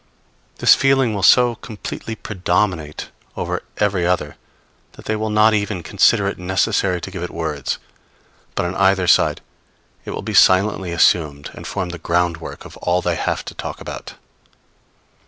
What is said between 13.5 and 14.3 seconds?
talk about.